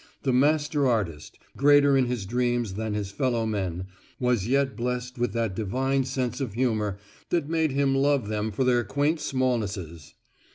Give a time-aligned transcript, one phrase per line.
[0.23, 3.85] The master artist, greater in his dreams than his fellow men,
[4.19, 6.97] was yet blessed with that divine sense of humour
[7.29, 10.15] that made him love them for their quaint smallnesses!